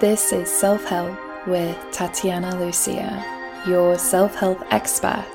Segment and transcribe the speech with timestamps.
[0.00, 3.10] This is Self Health with Tatjana Lucia,
[3.68, 5.26] your self help expert,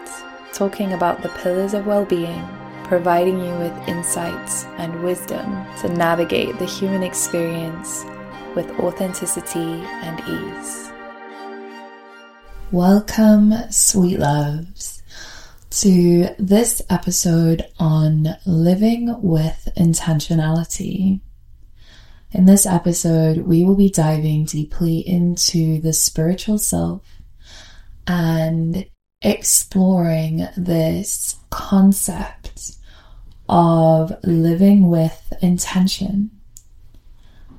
[0.54, 2.48] talking about the pillars of well being,
[2.86, 8.06] providing you with insights and wisdom to navigate the human experience
[8.56, 10.90] with authenticity and ease.
[12.72, 15.04] Welcome, sweet loves,
[15.72, 21.20] to this episode on living with intentionality.
[22.34, 27.04] In this episode, we will be diving deeply into the spiritual self
[28.08, 28.88] and
[29.22, 32.78] exploring this concept
[33.48, 36.32] of living with intention.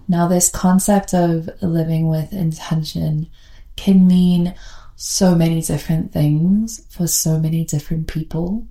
[0.08, 3.30] Now, this concept of living with intention
[3.76, 4.56] can mean
[4.96, 8.66] so many different things for so many different people.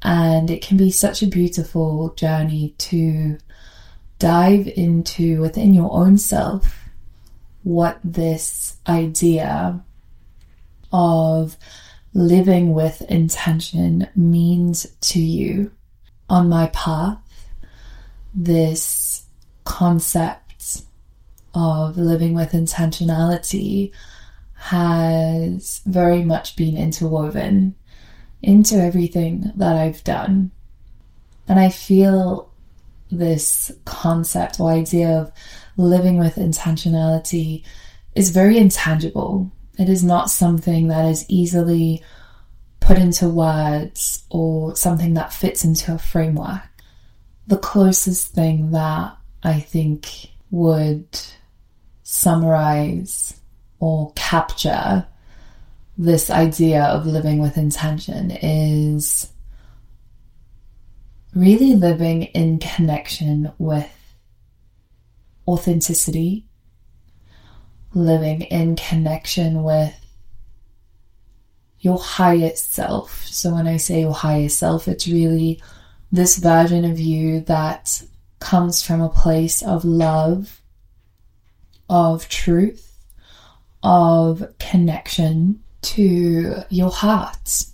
[0.00, 3.36] And it can be such a beautiful journey to
[4.18, 6.88] dive into within your own self
[7.62, 9.82] what this idea
[10.92, 11.56] of
[12.12, 15.72] living with intention means to you.
[16.30, 17.18] On my path,
[18.34, 19.24] this
[19.64, 20.82] concept
[21.54, 23.92] of living with intentionality
[24.54, 27.74] has very much been interwoven
[28.42, 30.50] into everything that I've done.
[31.46, 32.50] And I feel
[33.18, 35.32] this concept or idea of
[35.76, 37.64] living with intentionality
[38.14, 39.50] is very intangible.
[39.78, 42.02] It is not something that is easily
[42.80, 46.62] put into words or something that fits into a framework.
[47.46, 51.20] The closest thing that I think would
[52.02, 53.40] summarize
[53.78, 55.06] or capture
[55.96, 59.30] this idea of living with intention is
[61.34, 63.90] really living in connection with
[65.48, 66.46] authenticity,
[67.92, 69.94] living in connection with
[71.80, 73.26] your highest self.
[73.26, 75.60] So when I say your highest self, it's really
[76.12, 78.02] this version of you that
[78.38, 80.62] comes from a place of love,
[81.90, 82.92] of truth,
[83.82, 87.64] of connection to your heart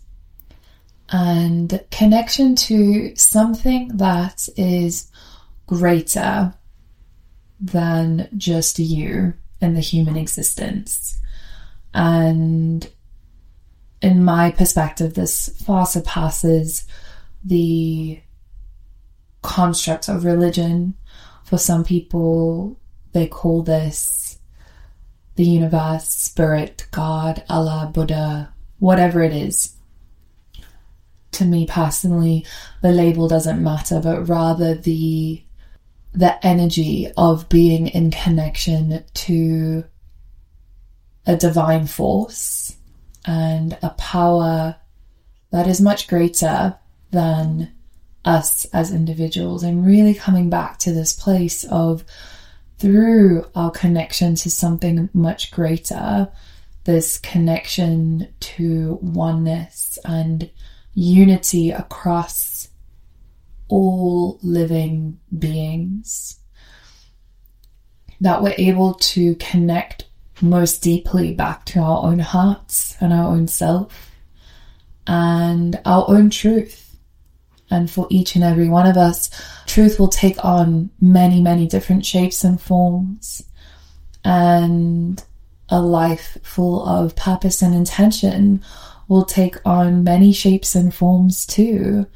[1.11, 5.11] and connection to something that is
[5.67, 6.55] greater
[7.61, 11.21] than just you and the human existence.
[11.93, 12.89] And
[14.01, 16.87] in my perspective, this far surpasses
[17.45, 18.21] the
[19.43, 20.95] construct of religion.
[21.45, 22.79] For some people,
[23.13, 24.39] they call this
[25.35, 29.75] the universe, spirit, God, Allah, Buddha, whatever it is
[31.33, 32.45] to me personally,
[32.83, 35.43] the label doesn't matter, but rather the
[36.13, 39.85] the energy of being in connection to
[41.25, 42.77] a divine force
[43.25, 44.75] and a power
[45.53, 46.77] that is much greater
[47.13, 47.73] than
[48.25, 49.63] us as individuals.
[49.63, 52.05] And really coming back to this place of
[52.79, 56.29] through our connection to something much greater
[56.85, 60.51] this connection to oneness and
[61.01, 62.69] unity across
[63.69, 66.39] all living beings.
[68.21, 70.05] That we're able to connect
[70.43, 74.11] most deeply back to our own hearts and our own self
[75.07, 76.97] and our own truth.
[77.71, 79.31] And for each and every one of us,
[79.67, 83.43] truth will take on many, many different shapes and forms.
[84.23, 85.23] And
[85.71, 88.63] a life full of purpose and intention
[89.11, 92.07] will take on many shapes and forms too,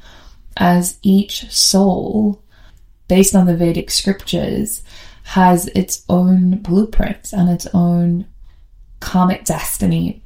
[0.55, 2.41] as each soul,
[3.09, 4.81] based on the Vedic scriptures,
[5.23, 8.25] has its own blueprints and its own
[9.01, 10.23] karmic destiny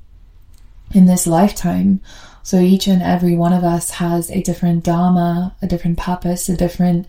[0.93, 2.01] in this lifetime.
[2.43, 6.55] So each and every one of us has a different dharma, a different purpose, a
[6.55, 7.07] different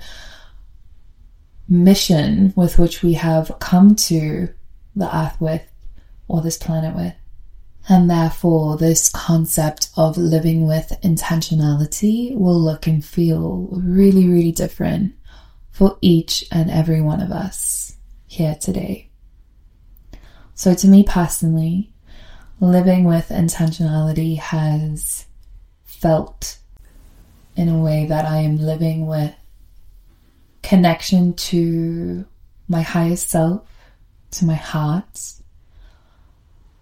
[1.69, 4.49] mission with which we have come to
[4.97, 5.63] the earth with
[6.29, 7.15] or this planet with.
[7.89, 15.15] And therefore, this concept of living with intentionality will look and feel really, really different
[15.71, 17.97] for each and every one of us
[18.27, 19.11] here today.
[20.55, 21.93] So, to me personally,
[22.61, 25.27] living with intentionality has
[25.85, 26.59] felt
[27.57, 29.35] in a way that I am living with
[30.63, 32.27] connection to
[32.69, 33.67] my highest self,
[34.33, 35.40] to my heart,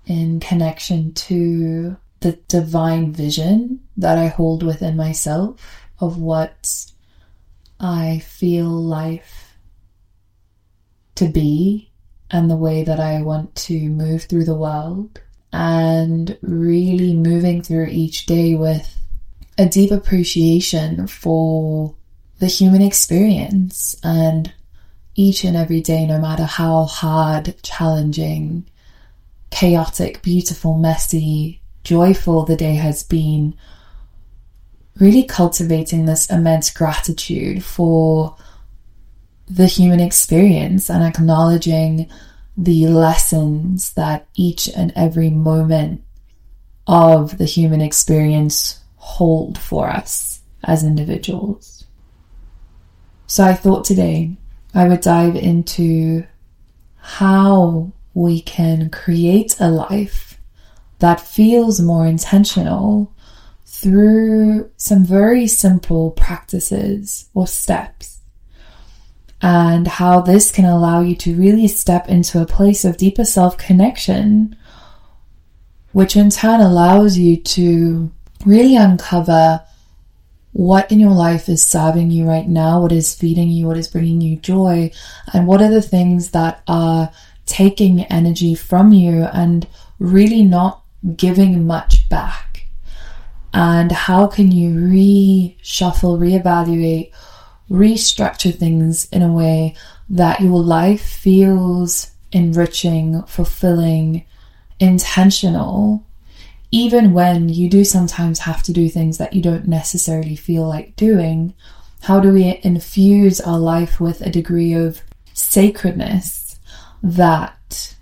[0.08, 6.86] in connection to the divine vision that I hold within myself of what
[7.78, 9.56] I feel life
[11.16, 11.90] to be
[12.30, 15.20] and the way that I want to move through the world.
[15.52, 18.94] And really moving through each day with
[19.56, 21.94] a deep appreciation for
[22.38, 24.52] the human experience and
[25.14, 28.66] each and every day, no matter how hard, challenging,
[29.50, 33.54] chaotic, beautiful, messy, joyful the day has been,
[34.98, 38.36] really cultivating this immense gratitude for
[39.46, 42.08] the human experience and acknowledging
[42.56, 46.02] the lessons that each and every moment
[46.86, 51.86] of the human experience hold for us as individuals.
[53.26, 54.36] So I thought today
[54.74, 56.26] I would dive into
[56.96, 60.40] how we can create a life
[60.98, 63.14] that feels more intentional
[63.64, 68.18] through some very simple practices or steps,
[69.40, 73.56] and how this can allow you to really step into a place of deeper self
[73.56, 74.56] connection,
[75.92, 78.10] which in turn allows you to
[78.44, 79.62] really uncover
[80.50, 83.86] what in your life is serving you right now, what is feeding you, what is
[83.86, 84.90] bringing you joy,
[85.32, 87.12] and what are the things that are
[87.48, 89.66] taking energy from you and
[89.98, 90.82] really not
[91.16, 92.48] giving much back
[93.52, 97.10] and how can you reshuffle, reevaluate,
[97.70, 99.74] restructure things in a way
[100.10, 104.24] that your life feels enriching, fulfilling,
[104.80, 106.04] intentional,
[106.70, 110.94] even when you do sometimes have to do things that you don't necessarily feel like
[110.96, 111.54] doing.
[112.02, 115.00] How do we infuse our life with a degree of
[115.32, 116.47] sacredness
[117.02, 117.96] that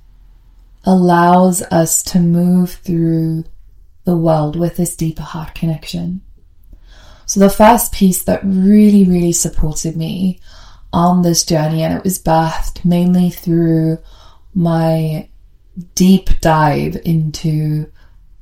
[0.84, 3.44] allows us to move through
[4.04, 6.22] the world with this deeper heart connection.
[7.26, 10.40] So, the first piece that really, really supported me
[10.92, 13.98] on this journey, and it was birthed mainly through
[14.54, 15.28] my
[15.94, 17.90] deep dive into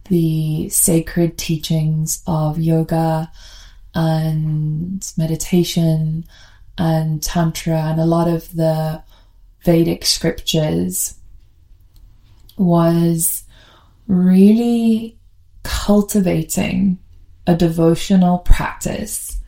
[0.09, 3.33] the sacred teachings of yoga
[3.95, 6.25] and meditation
[6.77, 9.03] and tantra and a lot of the
[9.65, 11.15] Vedic scriptures
[12.57, 13.45] was
[14.07, 15.19] really
[15.63, 16.99] cultivating
[17.47, 19.39] a devotional practice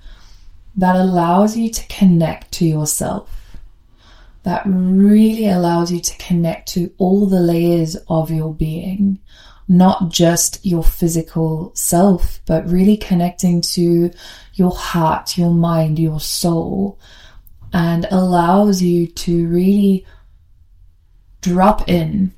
[0.76, 3.56] that allows you to connect to yourself,
[4.42, 9.18] that really allows you to connect to all the layers of your being,
[9.68, 14.10] not just your physical self, but really connecting to
[14.54, 16.98] your heart, your mind, your soul,
[17.76, 20.06] and allows you to really
[21.42, 22.32] drop in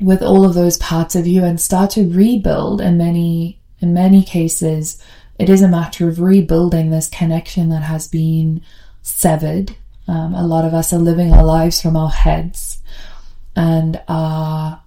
[0.00, 4.20] with all of those parts of you and start to rebuild in many in many
[4.20, 5.00] cases.
[5.38, 8.60] It is a matter of rebuilding this connection that has been
[9.02, 9.76] severed.
[10.08, 12.82] Um, a lot of us are living our lives from our heads
[13.54, 14.82] and are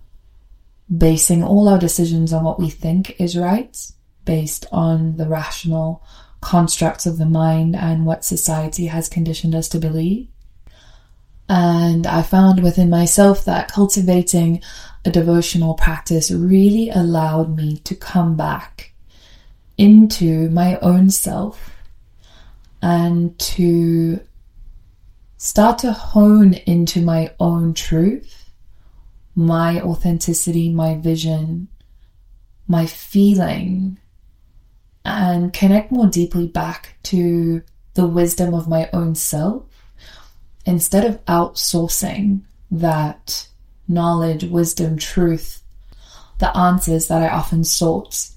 [0.96, 3.78] basing all our decisions on what we think is right
[4.26, 6.04] based on the rational
[6.42, 10.28] constructs of the mind and what society has conditioned us to believe.
[11.48, 14.62] And I found within myself that cultivating
[15.06, 18.94] a devotional practice really allowed me to come back
[19.78, 21.72] into my own self
[22.82, 24.20] and to
[25.38, 28.50] start to hone into my own truth,
[29.36, 31.68] my authenticity, my vision,
[32.68, 34.00] my feeling,
[35.04, 37.62] and connect more deeply back to
[37.94, 39.64] the wisdom of my own self
[40.66, 43.48] instead of outsourcing that
[43.88, 45.64] knowledge, wisdom, truth,
[46.40, 48.30] the answers that I often sought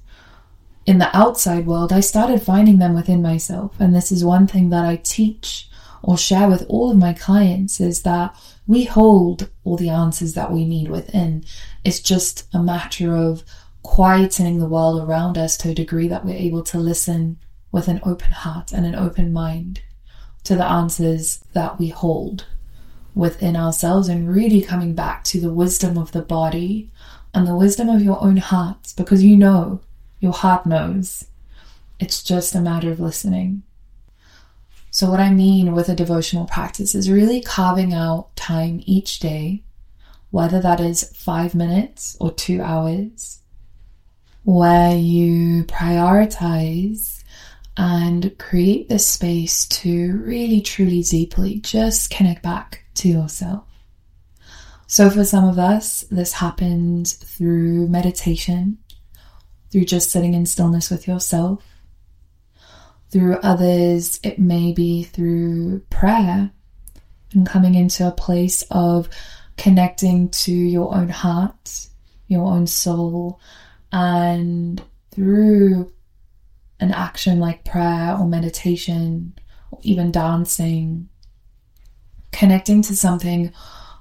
[0.87, 3.75] in the outside world, I started finding them within myself.
[3.80, 5.68] And this is one thing that I teach
[6.02, 10.52] or share with all of my clients is that we hold all the answers that
[10.52, 11.44] we need within.
[11.85, 13.42] It's just a matter of
[13.85, 17.38] quietening the world around us to a degree that we're able to listen
[17.71, 19.83] with an open heart and an open mind
[20.43, 22.47] to the answers that we hold
[23.14, 26.91] within ourselves and really coming back to the wisdom of the body
[27.33, 29.81] and the wisdom of your own heart because you know,
[30.21, 31.26] your heart knows.
[32.00, 33.62] It's just a matter of listening.
[34.91, 39.64] So, what I mean with a devotional practice is really carving out time each day,
[40.31, 43.41] whether that is five minutes or two hours,
[44.45, 47.23] where you prioritize
[47.77, 53.65] and create this space to really, truly, deeply just connect back to yourself.
[54.87, 58.79] So, for some of us, this happens through meditation,
[59.73, 61.65] through just sitting in stillness with yourself.
[63.11, 66.51] Through others, it may be through prayer
[67.33, 69.09] and coming into a place of
[69.57, 71.89] connecting to your own heart,
[72.29, 73.41] your own soul,
[73.95, 74.83] and
[75.13, 75.93] through
[76.81, 79.33] an action like prayer or meditation
[79.71, 81.09] or even dancing,
[82.33, 83.53] connecting to something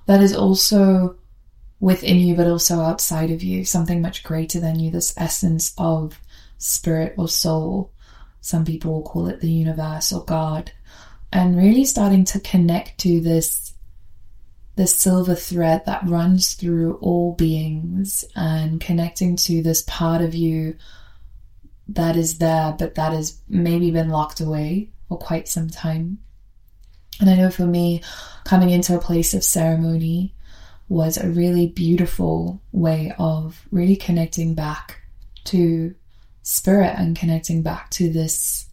[0.08, 1.16] that is also
[1.80, 6.20] within you but also outside of you, something much greater than you, this essence of
[6.58, 7.92] spirit or soul.
[8.42, 10.72] Some people will call it the universe or God.
[11.32, 13.73] And really starting to connect to this
[14.75, 20.75] this silver thread that runs through all beings and connecting to this part of you
[21.89, 26.18] that is there, but that has maybe been locked away for quite some time.
[27.20, 28.01] And I know for me,
[28.46, 30.34] coming into a place of ceremony
[30.89, 35.01] was a really beautiful way of really connecting back
[35.46, 35.94] to
[36.42, 38.68] spirit and connecting back to this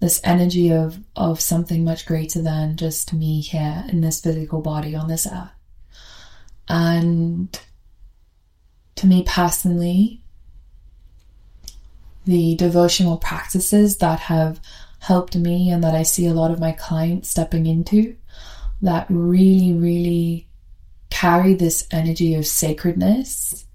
[0.00, 4.94] this energy of of something much greater than just me here in this physical body
[4.94, 5.50] on this earth.
[6.68, 7.58] And
[8.96, 10.22] to me personally,
[12.24, 14.60] the devotional practices that have
[15.00, 18.16] helped me and that I see a lot of my clients stepping into
[18.82, 20.46] that really, really
[21.10, 23.66] carry this energy of sacredness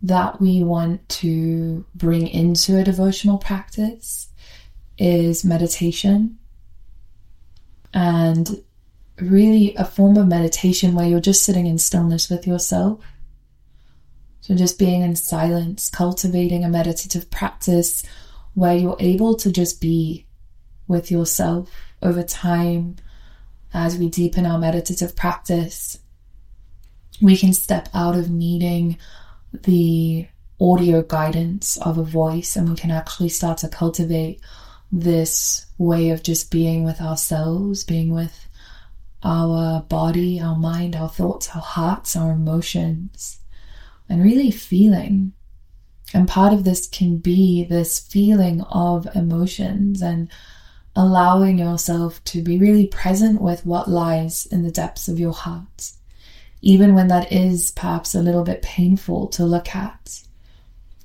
[0.00, 4.27] that we want to bring into a devotional practice
[4.98, 6.38] is meditation
[7.94, 8.62] and
[9.20, 13.00] really a form of meditation where you're just sitting in stillness with yourself
[14.48, 18.02] so, just being in silence, cultivating a meditative practice
[18.54, 20.26] where you're able to just be
[20.86, 22.96] with yourself over time
[23.74, 25.98] as we deepen our meditative practice.
[27.20, 28.96] We can step out of needing
[29.52, 30.26] the
[30.58, 34.40] audio guidance of a voice and we can actually start to cultivate
[34.90, 38.48] this way of just being with ourselves, being with
[39.22, 43.38] our body, our mind, our thoughts, our hearts, our emotions
[44.08, 45.32] and really feeling.
[46.14, 50.30] And part of this can be this feeling of emotions and
[50.96, 55.92] allowing yourself to be really present with what lies in the depths of your heart,
[56.62, 60.22] even when that is perhaps a little bit painful to look at.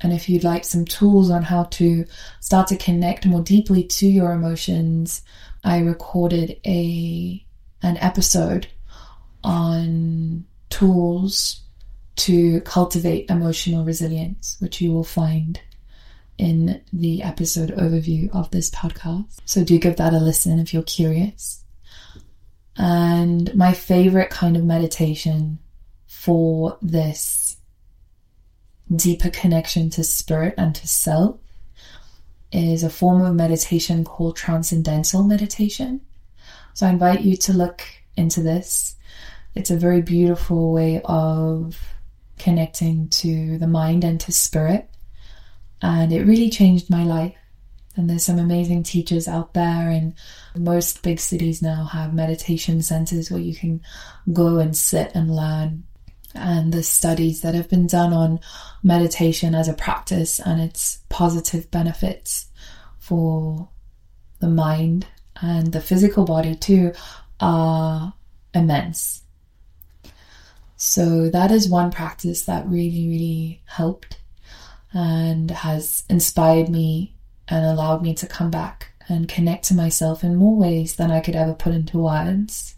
[0.04, 2.06] And if you'd like some tools on how to
[2.42, 5.22] start to connect more deeply to your emotions,
[5.64, 7.44] I recorded a
[7.82, 8.68] an episode
[9.44, 11.62] on tools
[12.16, 15.60] to cultivate emotional resilience, which you will find
[16.38, 19.40] in the episode overview of this podcast.
[19.46, 21.64] So do give that a listen if you're curious.
[22.76, 25.60] And my favorite kind of meditation
[26.08, 27.43] for this
[28.94, 31.38] deeper connection to spirit and to self
[32.52, 36.02] is a form of meditation called transcendental meditation.
[36.74, 37.84] So I invite you to look
[38.16, 38.96] into this.
[39.56, 41.80] It's a very beautiful way of
[42.38, 44.90] connecting to the mind and to spirit.
[45.82, 47.36] And it really changed my life.
[47.96, 50.16] And there's some amazing teachers out there, and
[50.56, 53.82] most big cities now have meditation centers where you can
[54.32, 55.84] go and sit and learn.
[56.36, 58.40] And the studies that have been done on
[58.82, 62.48] meditation as a practice and its positive benefits
[63.00, 63.70] for
[64.40, 65.06] the mind
[65.42, 66.94] and the physical body too
[67.40, 68.14] are
[68.54, 69.22] immense.
[70.76, 74.20] So that is one practice that really, really helped
[74.92, 77.16] and has inspired me
[77.48, 81.20] and allowed me to come back and connect to myself in more ways than I
[81.20, 82.76] could ever put into words.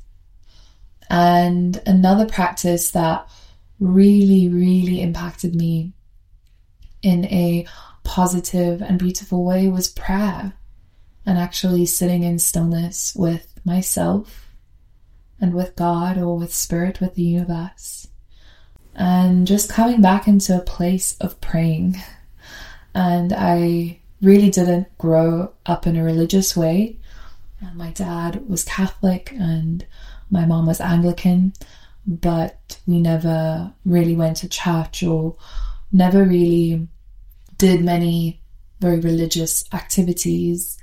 [1.09, 3.29] And another practice that
[3.79, 5.93] really, really impacted me
[7.01, 7.67] in a
[8.03, 10.53] positive and beautiful way was prayer
[11.25, 14.47] and actually sitting in stillness with myself
[15.39, 18.07] and with God or with spirit, with the universe.
[18.95, 21.97] And just coming back into a place of praying.
[22.93, 26.99] And I really didn't grow up in a religious way.
[27.73, 29.85] My dad was Catholic and
[30.29, 31.53] my mom was Anglican,
[32.07, 35.35] but we never really went to church or
[35.91, 36.87] never really
[37.57, 38.41] did many
[38.79, 40.77] very religious activities.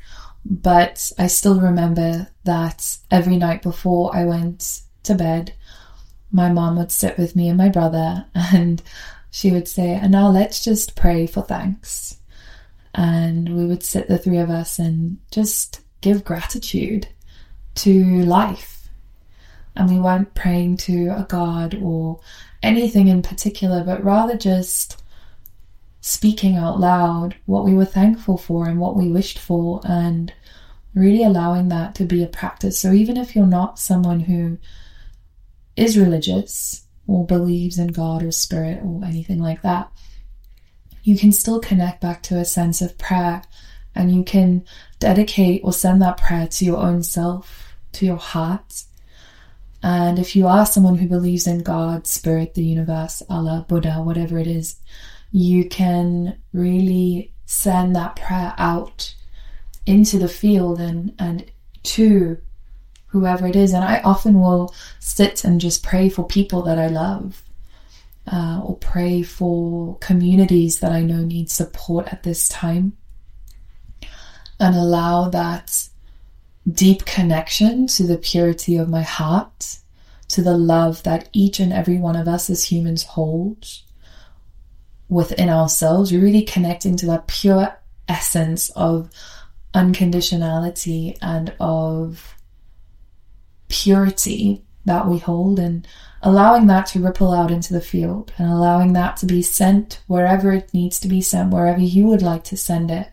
[0.44, 5.54] But I still remember that every night before I went to bed,
[6.32, 8.82] my mom would sit with me and my brother and
[9.30, 12.18] she would say, And now let's just pray for thanks.
[12.94, 17.08] And we would sit, the three of us, and just give gratitude
[17.76, 18.71] to life.
[19.74, 22.20] And we weren't praying to a God or
[22.62, 25.02] anything in particular, but rather just
[26.00, 30.32] speaking out loud what we were thankful for and what we wished for, and
[30.94, 32.78] really allowing that to be a practice.
[32.78, 34.58] So even if you're not someone who
[35.74, 39.90] is religious, or believes in God or spirit or anything like that,
[41.02, 43.42] you can still connect back to a sense of prayer
[43.94, 44.64] and you can
[44.98, 48.84] dedicate or send that prayer to your own self, to your heart.
[49.82, 54.38] And if you are someone who believes in God, Spirit, the universe, Allah, Buddha, whatever
[54.38, 54.76] it is,
[55.32, 59.14] you can really send that prayer out
[59.84, 61.50] into the field and, and
[61.82, 62.38] to
[63.06, 63.72] whoever it is.
[63.72, 67.42] And I often will sit and just pray for people that I love.
[68.24, 72.96] Uh, or pray for communities that I know need support at this time
[74.60, 75.88] and allow that
[76.70, 79.78] deep connection to the purity of my heart,
[80.28, 83.84] to the love that each and every one of us as humans holds
[85.08, 87.76] within ourselves, really connecting to that pure
[88.08, 89.10] essence of
[89.74, 92.34] unconditionality and of
[93.68, 95.86] purity that we hold and
[96.22, 100.52] allowing that to ripple out into the field and allowing that to be sent wherever
[100.52, 103.08] it needs to be sent, wherever you would like to send it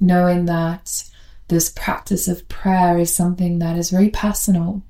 [0.00, 1.04] knowing that
[1.48, 4.82] this practice of prayer is something that is very personal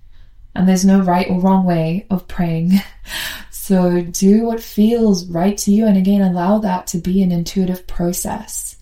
[0.54, 2.72] and there's no right or wrong way of praying.
[3.50, 7.86] so do what feels right to you and again allow that to be an intuitive
[7.86, 8.76] process.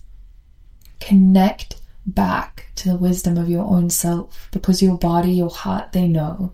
[1.01, 6.07] Connect back to the wisdom of your own self because your body, your heart, they
[6.07, 6.53] know.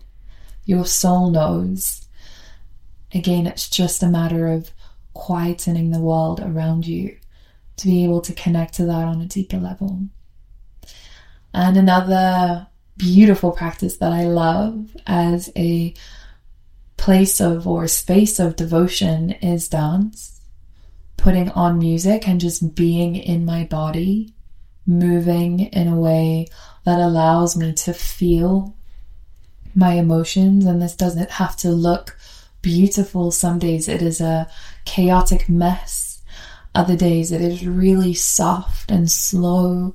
[0.64, 2.08] Your soul knows.
[3.14, 4.70] Again, it's just a matter of
[5.14, 7.16] quietening the world around you
[7.76, 10.02] to be able to connect to that on a deeper level.
[11.54, 12.66] And another
[12.96, 15.94] beautiful practice that I love as a
[16.96, 20.40] place of or space of devotion is dance.
[21.16, 24.34] Putting on music and just being in my body,
[24.86, 26.46] moving in a way
[26.84, 28.76] that allows me to feel
[29.74, 30.64] my emotions.
[30.64, 32.16] And this doesn't have to look
[32.60, 33.30] beautiful.
[33.30, 34.50] Some days it is a
[34.84, 36.12] chaotic mess
[36.74, 39.94] other days it is really soft and slow.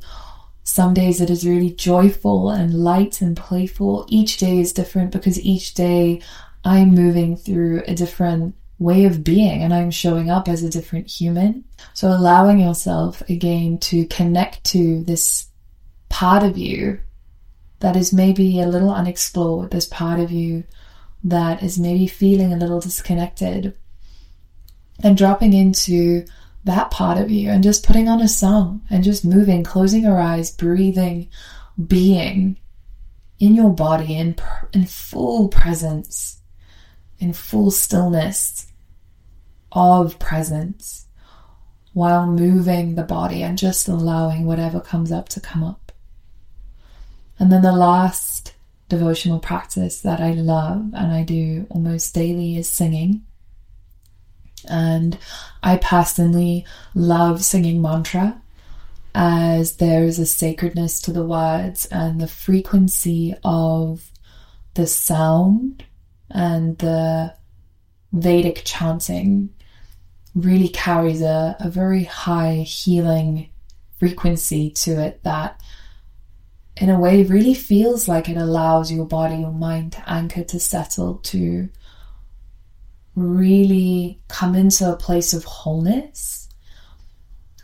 [0.67, 4.05] Some days it is really joyful and light and playful.
[4.09, 6.21] Each day is different because each day
[6.65, 11.07] I'm moving through a different way of being and I'm showing up as a different
[11.07, 11.63] human.
[11.93, 15.47] So allowing yourself again to connect to this
[16.09, 16.99] part of you
[17.79, 20.65] that is maybe a little unexplored, this part of you
[21.23, 23.73] that is maybe feeling a little disconnected
[25.01, 26.25] and dropping into
[26.67, 30.19] that part of you and just putting on a song and just moving, closing your
[30.19, 31.29] eyes, breathing,
[31.87, 32.57] being
[33.39, 34.35] in your body in,
[34.73, 36.41] in full presence,
[37.19, 38.67] in full stillness
[39.71, 41.07] of presence
[41.93, 45.91] while moving the body and just allowing whatever comes up to come up.
[47.39, 48.53] And then the last
[48.89, 53.23] devotional practice that I love and I do almost daily is singing.
[54.69, 55.17] And
[55.63, 58.41] I personally love singing mantra
[59.15, 64.11] as there is a sacredness to the words and the frequency of
[64.75, 65.83] the sound
[66.29, 67.33] and the
[68.13, 69.49] Vedic chanting
[70.35, 73.49] really carries a, a very high healing
[73.97, 75.59] frequency to it that
[76.79, 80.59] in a way really feels like it allows your body your mind to anchor to
[80.59, 81.69] settle to
[83.17, 86.47] really come into a place of wholeness.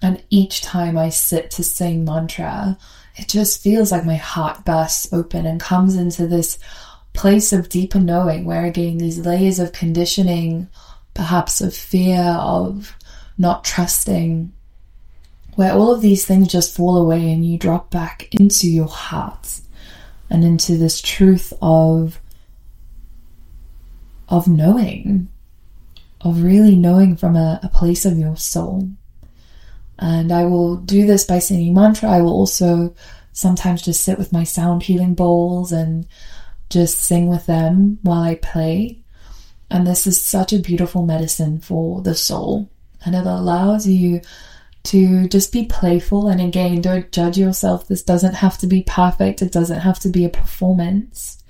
[0.01, 2.77] And each time I sit to sing mantra,
[3.15, 6.57] it just feels like my heart bursts open and comes into this
[7.13, 10.67] place of deeper knowing where again these layers of conditioning,
[11.13, 12.97] perhaps of fear, of
[13.37, 14.51] not trusting,
[15.53, 19.61] where all of these things just fall away and you drop back into your heart
[20.31, 22.19] and into this truth of
[24.27, 25.29] of knowing
[26.23, 28.89] of really knowing from a, a place of your soul.
[29.99, 32.09] And I will do this by singing mantra.
[32.09, 32.95] I will also
[33.33, 36.07] sometimes just sit with my sound healing bowls and
[36.69, 38.99] just sing with them while I play.
[39.69, 42.69] And this is such a beautiful medicine for the soul.
[43.05, 44.21] And it allows you
[44.85, 46.27] to just be playful.
[46.27, 47.87] And again, don't judge yourself.
[47.87, 51.42] This doesn't have to be perfect, it doesn't have to be a performance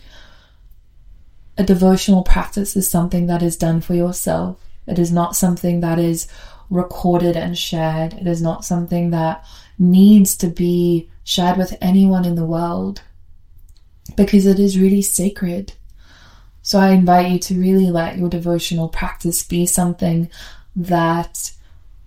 [1.57, 4.59] a devotional practice is something that is done for yourself.
[4.87, 6.27] It is not something that is
[6.69, 8.13] recorded and shared.
[8.13, 9.45] It is not something that
[9.77, 13.01] needs to be shared with anyone in the world
[14.15, 15.73] because it is really sacred.
[16.61, 20.29] So I invite you to really let your devotional practice be something
[20.75, 21.51] that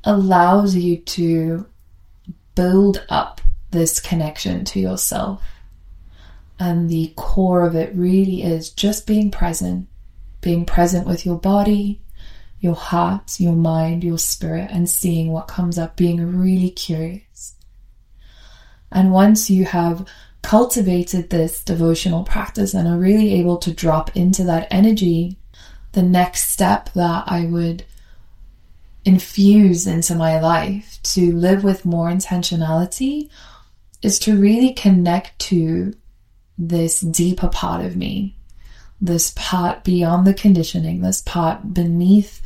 [0.05, 1.67] allows you to
[2.55, 5.43] build up this connection to yourself
[6.59, 9.89] and the core of it really is just being present,
[10.41, 12.01] being present with your body,
[12.61, 17.55] your heart, your mind, your spirit, and seeing what comes up, being really curious.
[18.91, 20.07] And once you have
[20.43, 25.37] cultivated this devotional practice and are really able to drop into that energy,
[25.93, 27.85] the next step that I would
[29.05, 33.29] infuse into my life to live with more intentionality
[34.03, 35.95] is to really connect to
[36.59, 38.37] this deeper part of me,
[39.01, 42.41] this part beyond the conditioning, this part beneath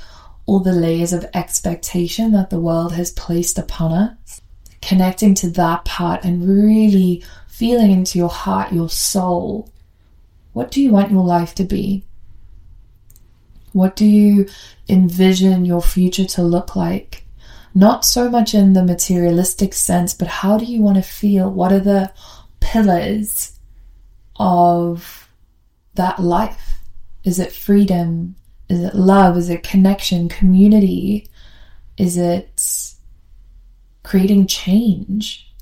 [0.47, 4.41] all the layers of expectation that the world has placed upon us.
[4.83, 9.71] Connecting to that part and really feeling into your heart, your soul.
[10.53, 12.05] What do you want your life to be?
[13.73, 14.49] What do you
[14.89, 17.25] envision your future to look like?
[17.75, 21.51] Not so much in the materialistic sense, but how do you want to feel?
[21.51, 22.13] What are the
[22.59, 23.60] pillars
[24.41, 25.29] of
[25.95, 26.79] that life?
[27.23, 28.35] Is it freedom?
[28.69, 29.37] Is it love?
[29.37, 31.29] Is it connection, community?
[31.99, 32.95] Is it
[34.03, 35.53] creating change?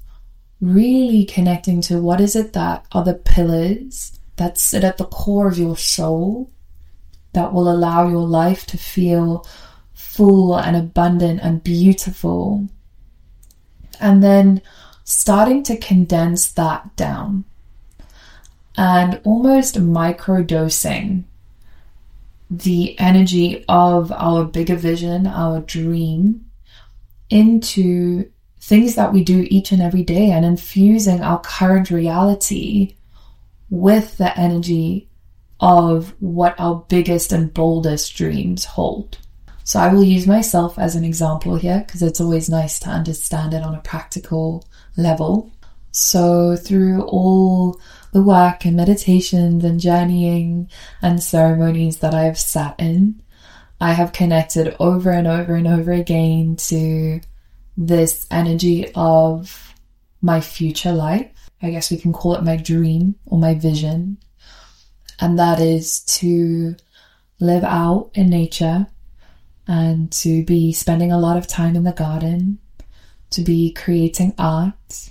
[0.61, 5.49] Really connecting to what is it that are the pillars that sit at the core
[5.49, 6.51] of your soul
[7.33, 9.47] that will allow your life to feel
[9.93, 12.69] full and abundant and beautiful.
[14.01, 14.63] And then
[15.03, 17.45] starting to condense that down
[18.79, 21.27] and almost micro dosing
[22.49, 26.47] the energy of our bigger vision, our dream,
[27.29, 32.95] into things that we do each and every day and infusing our current reality
[33.69, 35.09] with the energy
[35.61, 39.19] of what our biggest and boldest dreams hold.
[39.65, 43.53] So I will use myself as an example here because it's always nice to understand
[43.53, 44.65] it on a practical
[44.97, 45.53] level.
[45.91, 47.79] So through all
[48.13, 50.71] the work and meditations and journeying
[51.03, 53.23] and ceremonies that I have sat in,
[53.81, 57.21] I have connected over and over and over again to
[57.77, 59.75] this energy of
[60.21, 61.31] my future life.
[61.63, 64.19] I guess we can call it my dream or my vision
[65.21, 66.77] and that is to
[67.41, 68.87] live out in nature
[69.67, 72.59] and to be spending a lot of time in the garden,
[73.31, 75.11] to be creating art,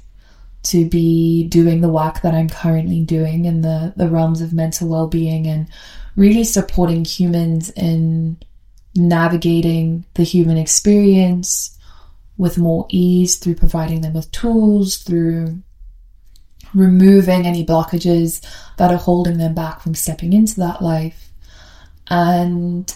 [0.67, 4.89] to be doing the work that I'm currently doing in the, the realms of mental
[4.89, 5.67] well being and
[6.15, 8.38] really supporting humans in
[8.95, 11.77] navigating the human experience
[12.38, 15.62] with more ease through providing them with tools, through
[16.73, 18.45] removing any blockages
[18.77, 21.32] that are holding them back from stepping into that life
[22.10, 22.95] and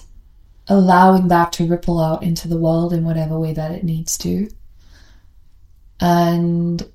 [0.68, 4.50] allowing that to ripple out into the world in whatever way that it needs to.
[6.00, 6.91] And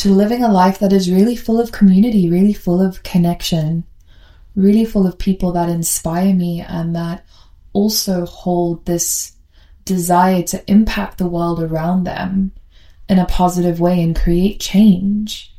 [0.00, 3.84] to living a life that is really full of community, really full of connection,
[4.54, 7.22] really full of people that inspire me and that
[7.74, 9.32] also hold this
[9.84, 12.50] desire to impact the world around them
[13.10, 15.54] in a positive way and create change.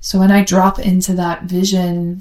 [0.00, 2.20] So when I drop into that vision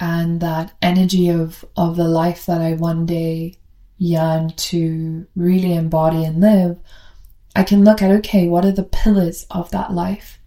[0.00, 3.54] and that energy of, of the life that I one day
[3.98, 6.80] yearn to really embody and live,
[7.56, 10.38] I can look at okay, what are the pillars of that life?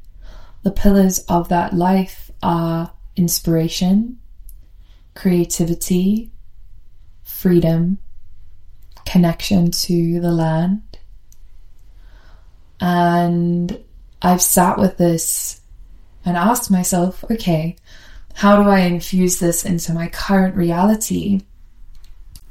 [0.63, 4.19] The pillars of that life are inspiration,
[5.15, 6.31] creativity,
[7.23, 7.97] freedom,
[9.05, 10.99] connection to the land.
[12.79, 13.83] And
[14.21, 15.61] I've sat with this
[16.23, 17.75] and asked myself, okay,
[18.35, 21.41] how do I infuse this into my current reality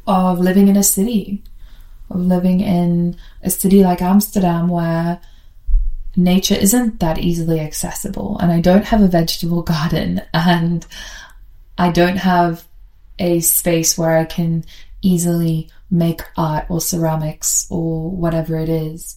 [0.07, 1.43] of living in a city,
[2.11, 5.21] of living in a city like Amsterdam where
[6.17, 10.87] nature isn't that easily accessible and I don't have a vegetable garden and
[11.79, 12.65] I don't have
[13.19, 14.65] a space where I can
[15.03, 19.17] easily make art or ceramics or whatever it is.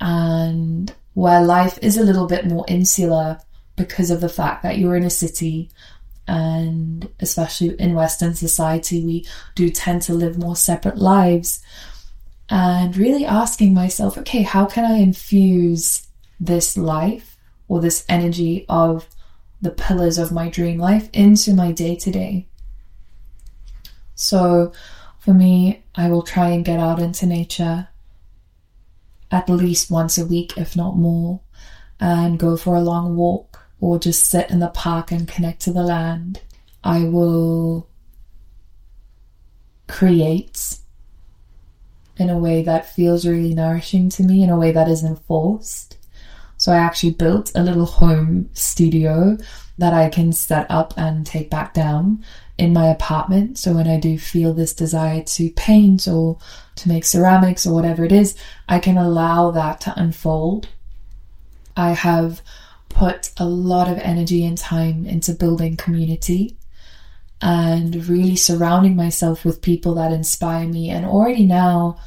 [0.00, 3.38] And where life is a little bit more insular
[3.76, 5.70] because of the fact that you're in a city
[6.26, 11.62] and especially in Western society, we do tend to live more separate lives.
[12.48, 16.06] And really asking myself, okay, how can I infuse
[16.38, 17.36] this life
[17.68, 19.08] or this energy of
[19.62, 22.48] the pillars of my dream life into my day to day?
[24.14, 24.72] So
[25.18, 27.88] for me, I will try and get out into nature
[29.30, 31.40] at least once a week, if not more,
[31.98, 35.72] and go for a long walk or just sit in the park and connect to
[35.72, 36.40] the land.
[36.84, 37.88] I will
[39.88, 40.78] create
[42.16, 45.96] in a way that feels really nourishing to me, in a way that isn't forced.
[46.56, 49.36] So I actually built a little home studio
[49.78, 52.24] that I can set up and take back down
[52.56, 53.58] in my apartment.
[53.58, 56.38] So when I do feel this desire to paint or
[56.76, 58.36] to make ceramics or whatever it is,
[58.68, 60.68] I can allow that to unfold.
[61.76, 62.40] I have
[62.88, 66.56] put a lot of energy and time into building community
[67.40, 71.98] and really surrounding myself with people that inspire me and already now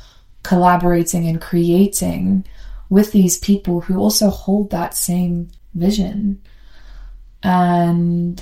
[0.43, 2.45] collaborating and creating
[2.89, 6.41] with these people who also hold that same vision.
[7.43, 8.41] And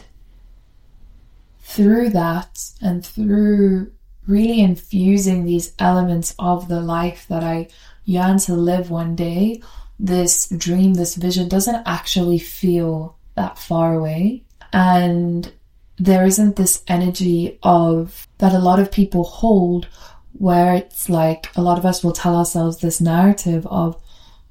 [1.60, 3.92] through that and through
[4.28, 7.68] really infusing these elements of the life that I
[8.06, 9.62] yearn to live one day,
[10.00, 14.44] this dream, this vision doesn't actually feel that far away.
[14.72, 15.52] And
[15.98, 19.88] there isn't this energy of that a lot of people hold
[20.34, 24.02] where it's like a lot of us will tell ourselves this narrative of,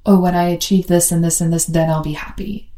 [0.05, 2.71] oh, when I achieve this and this and this, then I'll be happy.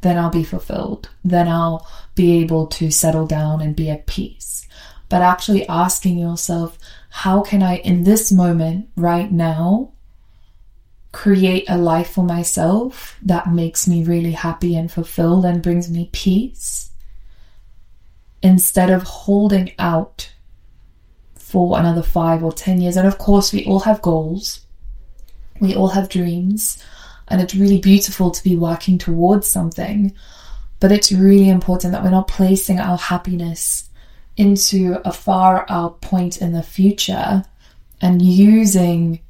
[0.00, 1.10] Then I'll be fulfilled.
[1.22, 4.66] Then I'll be able to settle down and be at peace.
[5.10, 6.78] But actually asking yourself,
[7.10, 9.92] how can I, in this moment right now,
[11.12, 16.08] create a life for myself that makes me really happy and fulfilled and brings me
[16.12, 16.90] peace
[18.44, 20.30] instead of holding out
[21.34, 22.96] for another five or ten years.
[22.96, 24.60] And of course, we all have goals,
[25.60, 26.78] we all have dreams,
[27.26, 30.12] and it's really beautiful to be working towards something.
[30.78, 33.88] But it's really important that we're not placing our happiness
[34.36, 37.44] into a far out point in the future
[38.02, 39.20] and using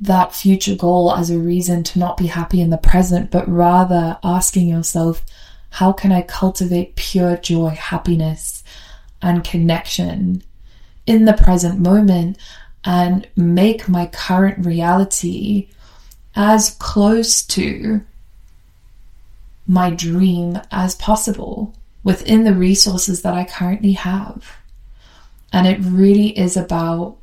[0.00, 4.18] that future goal as a reason to not be happy in the present, but rather
[4.24, 5.24] asking yourself,
[5.70, 8.64] how can I cultivate pure joy, happiness,
[9.22, 10.42] and connection
[11.06, 12.38] in the present moment
[12.84, 15.68] and make my current reality
[16.34, 18.02] as close to
[19.66, 21.74] my dream as possible
[22.04, 24.56] within the resources that I currently have.
[25.52, 27.16] And it really is about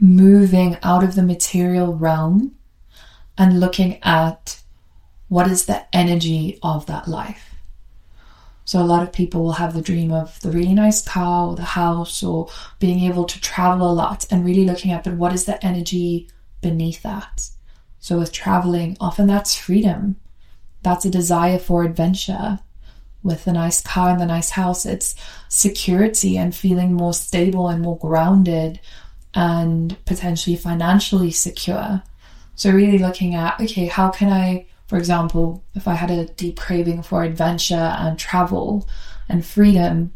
[0.00, 2.54] moving out of the material realm
[3.38, 4.60] and looking at
[5.28, 7.54] what is the energy of that life.
[8.64, 11.56] So, a lot of people will have the dream of the really nice car or
[11.56, 15.32] the house or being able to travel a lot and really looking at, but what
[15.32, 16.28] is the energy
[16.60, 17.48] beneath that?
[17.98, 20.16] So, with traveling, often that's freedom,
[20.82, 22.58] that's a desire for adventure.
[23.22, 25.16] With the nice car and the nice house, it's
[25.48, 28.80] security and feeling more stable and more grounded
[29.34, 32.02] and potentially financially secure.
[32.54, 36.58] So, really looking at okay, how can I, for example, if I had a deep
[36.58, 38.88] craving for adventure and travel
[39.28, 40.12] and freedom,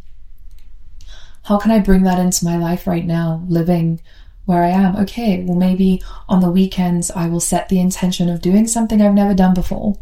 [1.44, 4.00] how can I bring that into my life right now, living
[4.46, 4.96] where I am?
[4.96, 9.12] Okay, well, maybe on the weekends I will set the intention of doing something I've
[9.12, 9.98] never done before,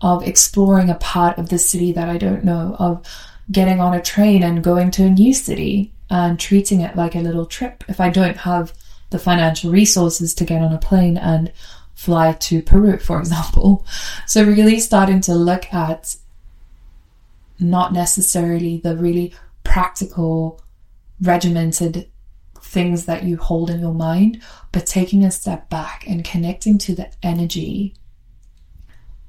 [0.00, 3.06] of exploring a part of the city that I don't know, of
[3.52, 7.20] getting on a train and going to a new city and treating it like a
[7.20, 7.84] little trip.
[7.88, 8.72] If I don't have
[9.10, 11.52] the financial resources to get on a plane and
[11.94, 13.86] fly to Peru, for example.
[14.26, 16.16] So, really starting to look at
[17.58, 20.60] not necessarily the really practical,
[21.20, 22.10] regimented
[22.60, 26.94] things that you hold in your mind, but taking a step back and connecting to
[26.94, 27.94] the energy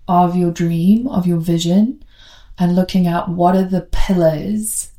[0.07, 2.03] of your dream, of your vision,
[2.57, 4.91] and looking at what are the pillars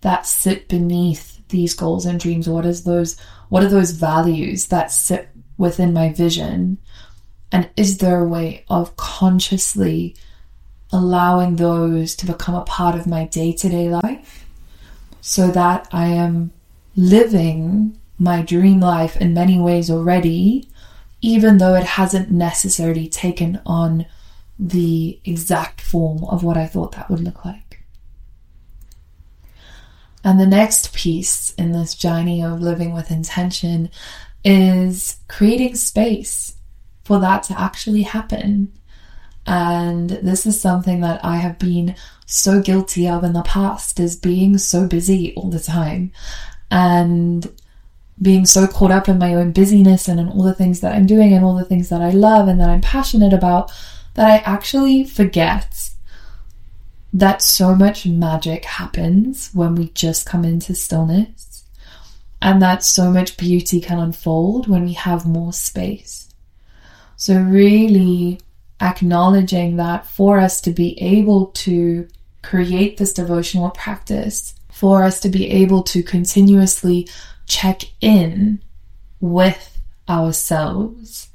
[0.00, 2.48] that sit beneath these goals and dreams?
[2.48, 6.78] What is those what are those values that sit within my vision?
[7.54, 10.16] And is there a way of consciously
[10.90, 14.44] allowing those to become a part of my day-to-day life
[15.20, 16.50] so that I am
[16.96, 20.68] living my dream life in many ways already,
[21.20, 24.06] even though it hasn't necessarily taken on
[24.58, 27.84] the exact form of what I thought that would look like.
[30.24, 33.90] And the next piece in this journey of living with intention
[34.44, 36.53] is creating space
[37.04, 38.72] for that to actually happen.
[39.46, 41.94] And this is something that I have been
[42.26, 46.12] so guilty of in the past is being so busy all the time
[46.70, 47.52] and
[48.20, 51.06] being so caught up in my own busyness and in all the things that I'm
[51.06, 53.70] doing and all the things that I love and that I'm passionate about
[54.14, 55.90] that I actually forget
[57.12, 61.64] that so much magic happens when we just come into stillness,
[62.42, 66.23] and that so much beauty can unfold when we have more space.
[67.16, 68.40] So, really
[68.80, 72.08] acknowledging that for us to be able to
[72.42, 77.08] create this devotional practice, for us to be able to continuously
[77.46, 78.62] check in
[79.20, 81.28] with ourselves,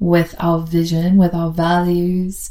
[0.00, 2.50] with our vision, with our values,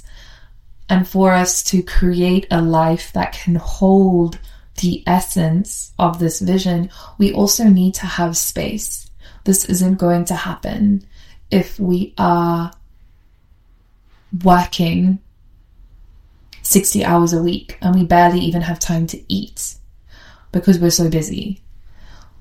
[0.87, 4.37] And for us to create a life that can hold
[4.81, 9.09] the essence of this vision, we also need to have space.
[9.45, 11.05] This isn't going to happen
[11.51, 12.71] if we are
[14.43, 15.19] working
[16.63, 19.75] 60 hours a week and we barely even have time to eat
[20.51, 21.61] because we're so busy.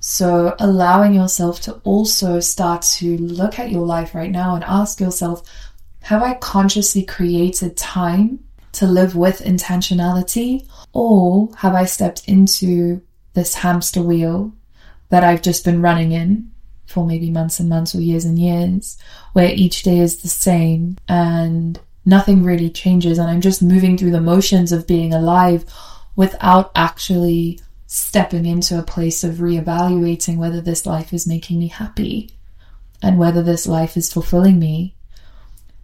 [0.00, 5.00] So, allowing yourself to also start to look at your life right now and ask
[5.00, 5.42] yourself,
[6.02, 10.66] have I consciously created time to live with intentionality?
[10.92, 13.00] Or have I stepped into
[13.32, 14.52] this hamster wheel
[15.08, 16.50] that I've just been running in
[16.86, 18.98] for maybe months and months or years and years,
[19.32, 24.10] where each day is the same and nothing really changes, and I'm just moving through
[24.10, 25.64] the motions of being alive
[26.16, 32.30] without actually stepping into a place of reevaluating whether this life is making me happy
[33.02, 34.94] and whether this life is fulfilling me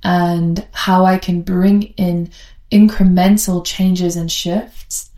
[0.02, 2.30] and how I can bring in
[2.72, 5.10] incremental changes and shifts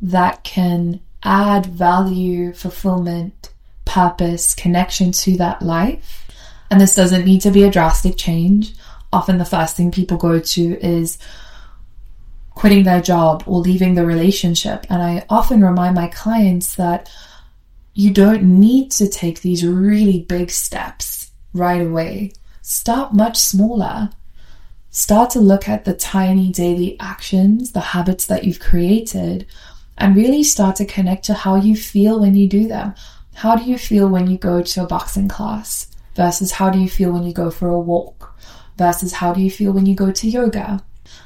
[0.00, 3.53] that can add value, fulfillment,
[3.94, 6.26] purpose, connection to that life.
[6.68, 8.74] And this doesn't need to be a drastic change.
[9.12, 11.16] Often the first thing people go to is
[12.50, 14.84] quitting their job or leaving the relationship.
[14.90, 17.08] And I often remind my clients that
[17.92, 22.32] you don't need to take these really big steps right away.
[22.62, 24.10] Start much smaller.
[24.90, 29.46] Start to look at the tiny daily actions, the habits that you've created,
[29.96, 32.94] and really start to connect to how you feel when you do them.
[33.34, 36.88] How do you feel when you go to a boxing class versus how do you
[36.88, 38.38] feel when you go for a walk
[38.78, 40.82] versus how do you feel when you go to yoga?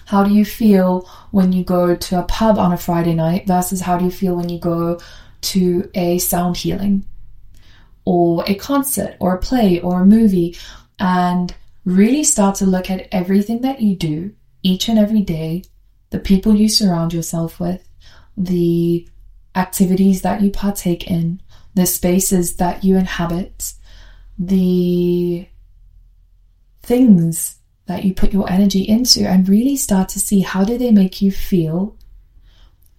[0.06, 3.82] How do you feel when you go to a pub on a Friday night versus
[3.82, 4.98] how do you feel when you go
[5.40, 7.04] to a sound healing
[8.04, 10.56] or a concert or a play or a movie?
[10.98, 15.62] And really start to look at everything that you do each and every day,
[16.10, 17.88] the people you surround yourself with,
[18.36, 19.08] the
[19.54, 21.40] activities that you partake in,
[21.78, 23.72] the spaces that you inhabit,
[24.38, 25.46] the
[26.82, 30.90] things that you put your energy into and really start to see how do they
[30.90, 31.96] make you feel?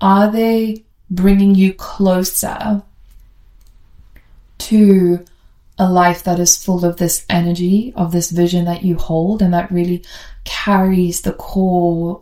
[0.02, 2.84] Are they bringing you closer
[4.60, 5.26] to
[5.78, 9.54] a life that is full of this energy, of this vision that you hold, and
[9.54, 10.04] that really
[10.44, 12.22] carries the core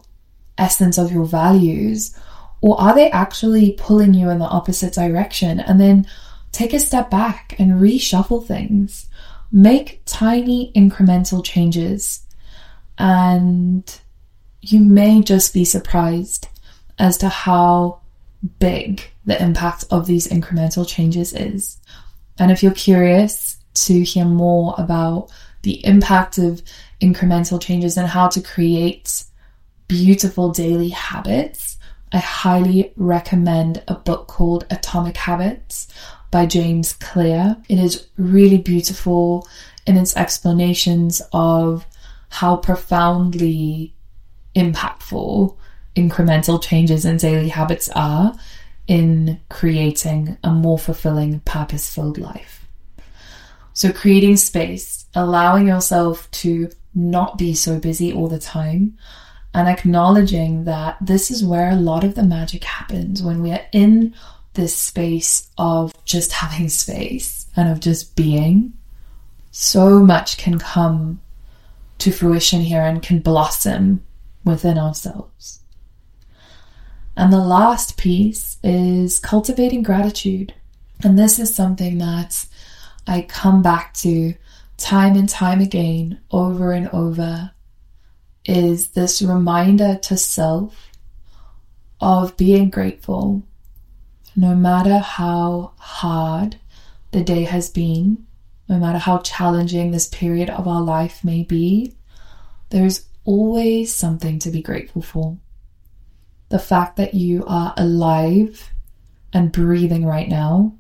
[0.57, 2.17] essence of your values?
[2.61, 5.59] Or are they actually pulling you in the opposite direction?
[5.59, 6.07] And then
[6.57, 9.05] take a step back and reshuffle things.
[9.51, 12.23] Make tiny incremental changes
[12.97, 13.99] and
[14.61, 16.47] you may just be surprised
[16.97, 18.01] as to how
[18.57, 21.77] big the impact of these incremental changes is.
[22.39, 26.63] And if you're curious to hear more about the impact of
[26.99, 29.23] incremental changes and how to create
[29.87, 31.77] beautiful daily habits,
[32.11, 35.87] I highly recommend a book called Atomic Habits
[36.31, 37.57] by James Clear.
[37.69, 39.47] It is really beautiful
[39.85, 41.85] in its explanations of
[42.29, 43.93] how profoundly
[44.55, 45.55] impactful
[45.95, 48.35] incremental changes in daily habits are
[48.87, 52.65] in creating a more fulfilling, purpose filled life.
[53.73, 58.97] So, creating space, allowing yourself to not be so busy all the time,
[59.53, 63.65] and acknowledging that this is where a lot of the magic happens when we are
[63.71, 64.13] in
[64.57, 68.73] this space of just having space and of just being.
[69.51, 71.21] So much can come
[71.99, 74.03] to fruition here and can blossom
[74.43, 75.61] within ourselves.
[77.15, 80.53] And the last piece is cultivating gratitude.
[81.03, 82.45] And this is something that
[83.07, 84.35] I come back to
[84.77, 87.51] time and time again, over and over,
[88.45, 90.91] is this reminder to self
[91.99, 93.43] of being grateful.
[94.39, 96.57] No matter how hard
[97.09, 98.27] the day has been,
[98.69, 101.95] no matter how challenging this period of our life may be,
[102.69, 105.37] there's always something to be grateful for.
[106.49, 108.71] The fact that you are alive
[109.33, 110.75] and breathing right now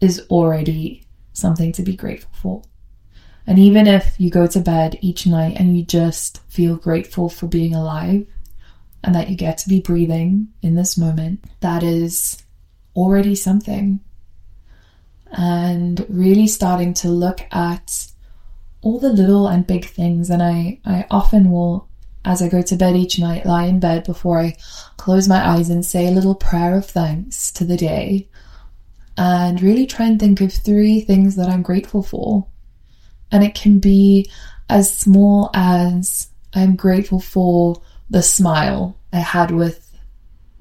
[0.00, 2.62] is already something to be grateful for.
[3.48, 7.48] And even if you go to bed each night and you just feel grateful for
[7.48, 8.28] being alive
[9.02, 12.44] and that you get to be breathing in this moment, that is
[12.96, 14.00] already something
[15.30, 18.06] and really starting to look at
[18.80, 20.30] all the little and big things.
[20.30, 21.88] And I, I often will,
[22.24, 24.56] as I go to bed each night, lie in bed before I
[24.96, 28.28] close my eyes and say a little prayer of thanks to the day
[29.18, 32.46] and really try and think of three things that I'm grateful for.
[33.30, 34.30] And it can be
[34.68, 39.82] as small as I'm grateful for the smile I had with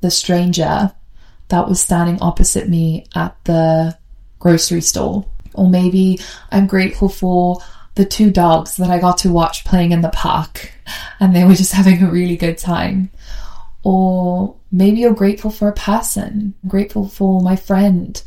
[0.02, 0.94] the stranger
[1.50, 3.98] that was standing opposite me at the
[4.40, 5.26] grocery store.
[5.54, 6.20] Or maybe
[6.52, 7.60] I'm grateful for
[7.96, 10.72] the two dogs that I got to watch playing in the park
[11.20, 13.10] and they were just having a really good time.
[13.84, 18.22] Or maybe you're grateful for a person, I'm grateful for my friend,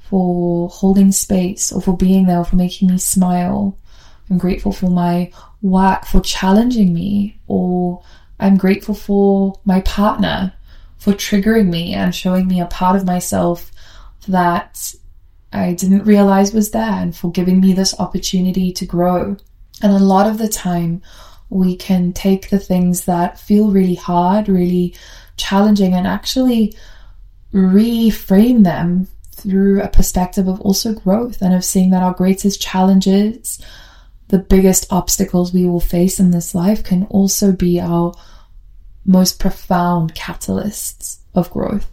[0.00, 3.78] for holding space or for being there, or for making me smile.
[4.28, 5.30] I'm grateful for my
[5.62, 8.02] work for challenging me, or
[8.38, 10.52] I'm grateful for my partner
[10.98, 13.70] for triggering me and showing me a part of myself
[14.28, 14.94] that
[15.52, 19.36] I didn't realize was there and for giving me this opportunity to grow.
[19.82, 21.02] And a lot of the time,
[21.48, 24.96] we can take the things that feel really hard, really
[25.36, 26.76] challenging, and actually
[27.52, 33.60] reframe them through a perspective of also growth and of seeing that our greatest challenges,
[34.28, 38.14] the biggest obstacles we will face in this life, can also be our
[39.06, 41.90] most profound catalysts of growth.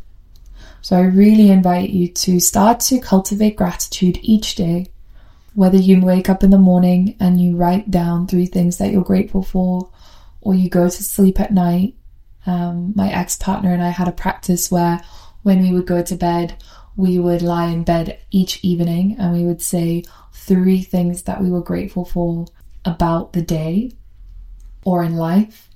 [0.82, 4.88] So I really invite you to start to cultivate gratitude each day.
[5.54, 9.04] Whether you wake up in the morning and you write down three things that you're
[9.04, 9.90] grateful for,
[10.42, 11.96] or you go to sleep at night.
[12.46, 15.02] Um, my ex partner and I had a practice where
[15.44, 16.62] when we would go to bed,
[16.96, 20.04] we would lie in bed each evening and we would say
[20.34, 22.46] three things that we were grateful for
[22.84, 23.92] about the day
[24.84, 25.70] or in life.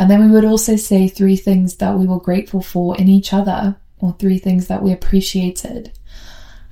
[0.00, 3.34] And then we would also say three things that we were grateful for in each
[3.34, 5.92] other or three things that we appreciated.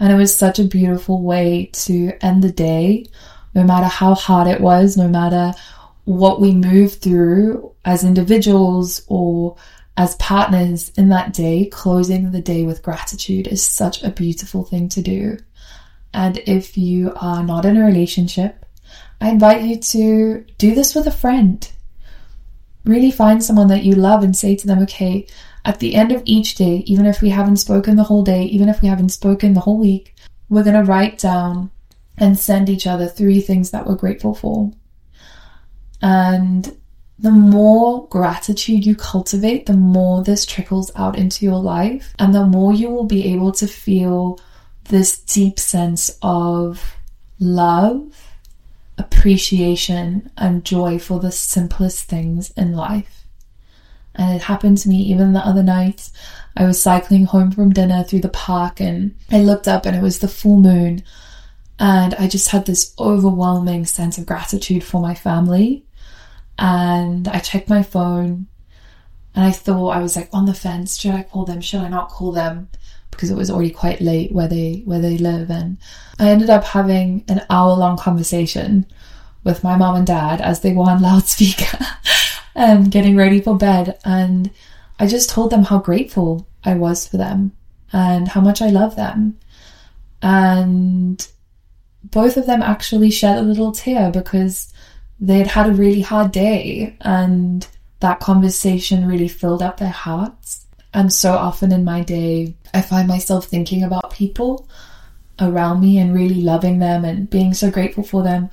[0.01, 3.05] And it was such a beautiful way to end the day,
[3.55, 5.53] no matter how hard it was, no matter
[6.07, 9.57] what we moved through as individuals or
[9.99, 14.89] as partners in that day, closing the day with gratitude is such a beautiful thing
[14.89, 15.37] to do.
[16.14, 18.64] And if you are not in a relationship,
[19.20, 21.70] I invite you to do this with a friend
[22.89, 25.26] really find someone that you love and say to them, okay,
[25.64, 28.68] at the end of each day, even if we haven't spoken the whole day, even
[28.68, 30.14] if we haven't spoken the whole week,
[30.49, 31.70] we're going to write down
[32.16, 34.72] and send each other three things that we're grateful for.
[36.01, 36.76] And
[37.18, 42.47] the more gratitude you cultivate, the more this trickles out into your life, and the
[42.47, 44.41] more you will be able to feel
[44.84, 46.97] this deep sense of
[47.41, 48.28] love
[48.99, 53.25] appreciation and joy for the simplest things in life.
[54.15, 56.11] And it happened to me even the other night.
[56.57, 60.03] I was cycling home from dinner through the park and I looked up and it
[60.03, 61.05] was the full moon.
[61.79, 65.85] And I just had this overwhelming sense of gratitude for my family.
[66.59, 68.49] And I checked my phone
[69.35, 70.99] and I thought I was like on the fence.
[70.99, 71.61] Should I call them?
[71.61, 72.69] Should I not call them?
[73.19, 75.77] Because it was already quite late where they where they live and
[76.21, 78.87] I ended up having an hour long conversation
[79.43, 81.85] with my mom and dad as they were on loudspeaker
[82.55, 84.51] and getting ready for bed and
[85.01, 87.53] I just told them how grateful I was for them
[87.93, 89.39] and how much I love them.
[90.21, 91.27] And
[92.05, 94.73] both of them actually shed a little tear because
[95.21, 97.66] they'd had a really hard day and
[98.01, 103.07] that conversation really filled up their hearts and so often in my day, I find
[103.07, 104.68] myself thinking about people
[105.41, 108.51] around me and really loving them and being so grateful for them.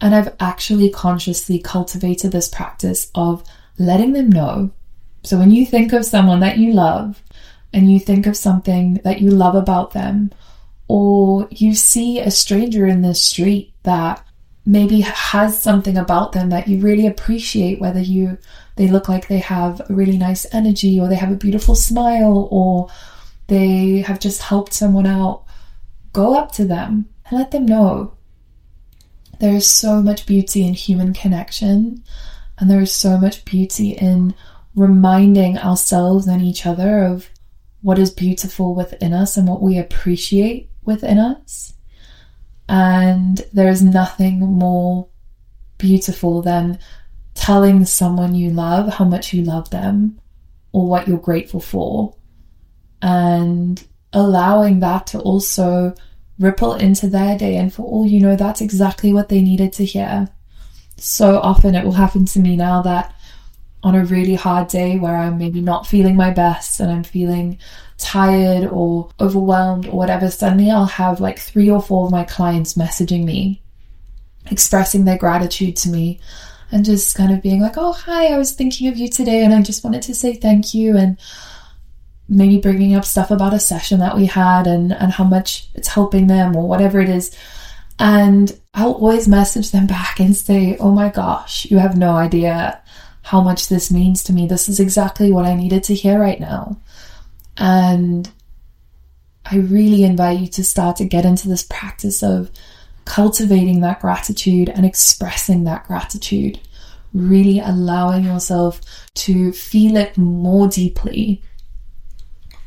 [0.00, 3.44] And I've actually consciously cultivated this practice of
[3.78, 4.70] letting them know.
[5.22, 7.22] So when you think of someone that you love
[7.72, 10.32] and you think of something that you love about them,
[10.88, 14.24] or you see a stranger in the street that
[14.64, 18.38] maybe has something about them that you really appreciate, whether you
[18.76, 22.48] they look like they have a really nice energy or they have a beautiful smile
[22.50, 22.88] or
[23.48, 25.44] they have just helped someone out,
[26.12, 28.16] go up to them and let them know.
[29.38, 32.02] There is so much beauty in human connection,
[32.58, 34.34] and there is so much beauty in
[34.74, 37.28] reminding ourselves and each other of
[37.82, 41.74] what is beautiful within us and what we appreciate within us.
[42.68, 45.08] And there is nothing more
[45.78, 46.78] beautiful than
[47.46, 50.20] telling someone you love how much you love them
[50.72, 52.16] or what you're grateful for
[53.00, 55.94] and allowing that to also
[56.40, 57.56] ripple into their day.
[57.56, 60.28] And for all you know, that's exactly what they needed to hear.
[60.96, 63.14] So often it will happen to me now that
[63.84, 67.58] on a really hard day where I'm maybe not feeling my best and I'm feeling
[67.96, 72.74] tired or overwhelmed or whatever, suddenly I'll have like three or four of my clients
[72.74, 73.62] messaging me,
[74.50, 76.18] expressing their gratitude to me
[76.72, 79.54] and just kind of being like, oh, hi, I was thinking of you today and
[79.54, 80.96] I just wanted to say thank you.
[80.96, 81.18] And
[82.28, 85.88] maybe bringing up stuff about a session that we had and, and how much it's
[85.88, 87.36] helping them or whatever it is.
[87.98, 92.80] And I'll always message them back and say, oh my gosh, you have no idea
[93.22, 94.46] how much this means to me.
[94.46, 96.76] This is exactly what I needed to hear right now.
[97.56, 98.30] And
[99.44, 102.50] I really invite you to start to get into this practice of
[103.06, 106.60] cultivating that gratitude and expressing that gratitude,
[107.14, 108.80] really allowing yourself
[109.14, 111.40] to feel it more deeply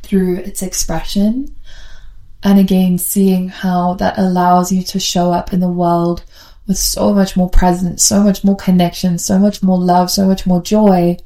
[0.02, 1.54] through its expression.
[2.42, 6.24] And again, seeing how that allows you to show up in the world
[6.66, 10.46] with so much more presence, so much more connection, so much more love, so much
[10.46, 11.16] more joy,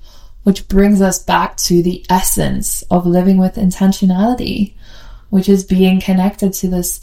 [0.42, 4.74] which brings us back to the essence of living with intentionality,
[5.30, 7.00] which is being connected to this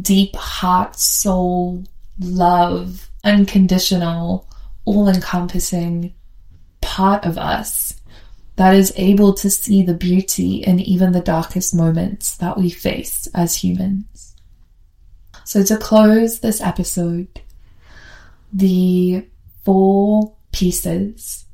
[0.00, 1.84] deep heart, soul,
[2.18, 4.48] love, unconditional,
[4.84, 6.14] all encompassing
[6.80, 7.94] part of us
[8.56, 13.28] that is able to see the beauty in even the darkest moments that we face
[13.34, 14.36] as humans.
[15.44, 17.40] So, to close this episode,
[18.52, 19.26] the
[19.64, 21.46] four pieces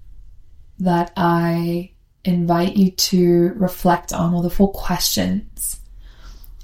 [0.80, 1.93] that I
[2.24, 5.57] invite you to reflect on, or the four questions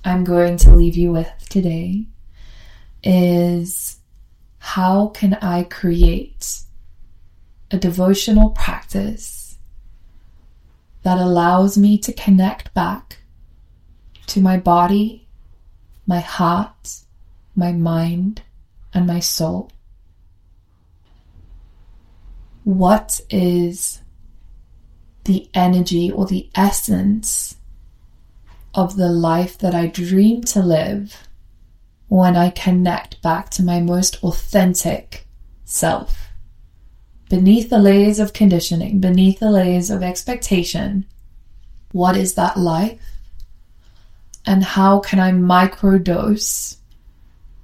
[0.05, 2.07] I'm going to leave you with today,
[3.03, 3.99] is
[4.59, 6.61] how can I create
[7.71, 9.57] a devotional practice
[11.03, 13.19] that allows me to connect back
[14.27, 15.27] to my body,
[16.07, 16.99] my heart,
[17.55, 18.43] my mind,
[18.93, 19.71] and my soul?
[22.65, 24.01] What is
[25.25, 27.57] the energy or the essence
[28.75, 31.29] of the life that I dream to live
[32.09, 35.27] when I connect back to my most authentic
[35.65, 36.29] self.
[37.29, 41.07] Beneath the layers of conditioning, beneath the layers of expectation,
[41.93, 43.01] what is that life?
[44.47, 46.77] And how can I microdose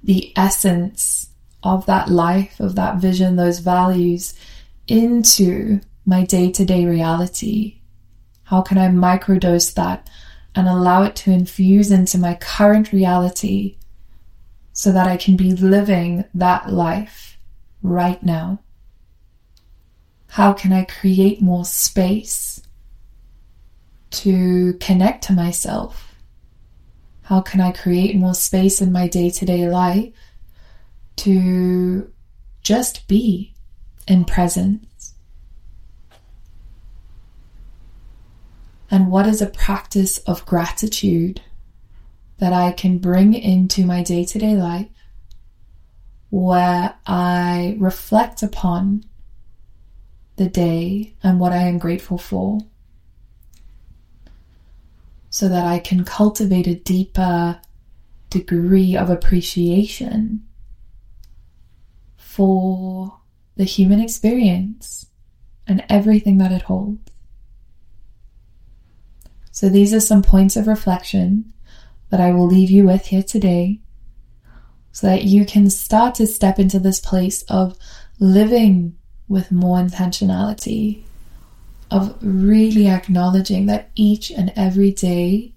[0.03, 1.29] the essence
[1.61, 4.33] of that life, of that vision, those values
[4.87, 7.81] into my day to day reality?
[8.43, 10.09] How can I microdose that
[10.55, 13.77] and allow it to infuse into my current reality
[14.73, 17.37] so that I can be living that life
[17.81, 18.59] right now?
[20.27, 22.61] How can I create more space
[24.11, 26.15] to connect to myself?
[27.23, 30.13] How can I create more space in my day to day life
[31.17, 32.11] to
[32.61, 33.53] just be
[34.07, 34.85] in presence?
[38.91, 41.41] And what is a practice of gratitude
[42.39, 44.89] that I can bring into my day to day life
[46.29, 49.05] where I reflect upon
[50.35, 52.59] the day and what I am grateful for
[55.29, 57.61] so that I can cultivate a deeper
[58.29, 60.45] degree of appreciation
[62.17, 63.19] for
[63.55, 65.05] the human experience
[65.67, 67.10] and everything that it holds.
[69.51, 71.53] So these are some points of reflection
[72.09, 73.81] that I will leave you with here today
[74.91, 77.77] so that you can start to step into this place of
[78.19, 78.97] living
[79.27, 81.03] with more intentionality,
[81.89, 85.53] of really acknowledging that each and every day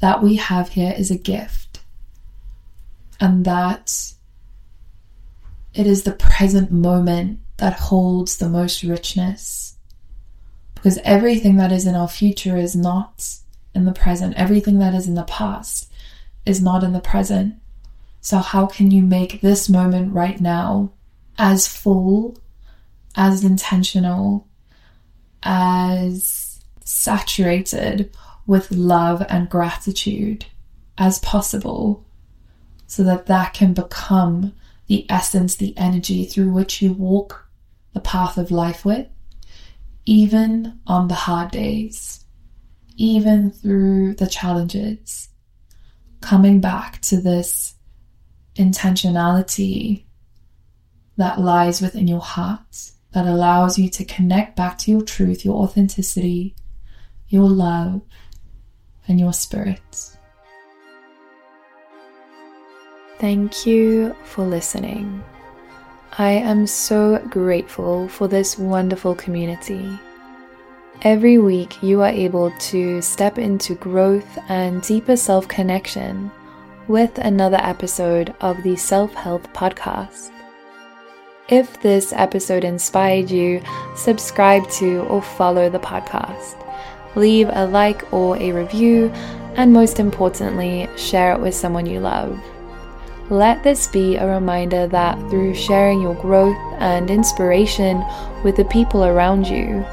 [0.00, 1.80] that we have here is a gift
[3.20, 4.12] and that
[5.74, 9.67] it is the present moment that holds the most richness
[10.78, 13.28] because everything that is in our future is not
[13.74, 14.34] in the present.
[14.36, 15.90] Everything that is in the past
[16.46, 17.56] is not in the present.
[18.20, 20.92] So, how can you make this moment right now
[21.36, 22.38] as full,
[23.16, 24.46] as intentional,
[25.42, 28.14] as saturated
[28.46, 30.46] with love and gratitude
[30.96, 32.04] as possible
[32.86, 34.52] so that that can become
[34.86, 37.48] the essence, the energy through which you walk
[37.94, 39.08] the path of life with?
[40.08, 42.24] Even on the hard days,
[42.96, 45.28] even through the challenges,
[46.22, 47.74] coming back to this
[48.56, 50.06] intentionality
[51.18, 55.56] that lies within your heart that allows you to connect back to your truth, your
[55.56, 56.56] authenticity,
[57.28, 58.00] your love,
[59.08, 60.16] and your spirit.
[63.18, 65.22] Thank you for listening.
[66.20, 69.88] I am so grateful for this wonderful community.
[71.02, 76.32] Every week, you are able to step into growth and deeper self connection
[76.88, 80.32] with another episode of the Self Health Podcast.
[81.48, 83.62] If this episode inspired you,
[83.94, 86.56] subscribe to or follow the podcast.
[87.14, 89.08] Leave a like or a review,
[89.54, 92.36] and most importantly, share it with someone you love.
[93.30, 98.02] Let this be a reminder that through sharing your growth and inspiration
[98.42, 99.84] with the people around you,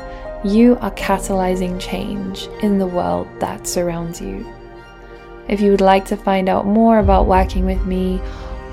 [0.45, 4.49] you are catalyzing change in the world that surrounds you.
[5.49, 8.21] If you would like to find out more about working with me